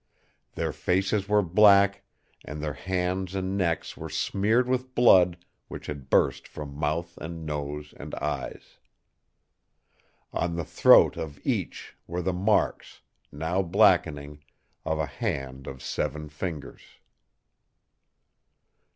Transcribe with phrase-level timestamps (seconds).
[0.55, 2.01] Their faces were black,
[2.43, 7.45] and their hands and necks were smeared with blood which had burst from mouth and
[7.45, 8.79] nose and eyes.
[10.33, 13.01] "On the throat of each were the marks,
[13.31, 14.43] now blackening,
[14.85, 16.81] of a hand of seven fingers.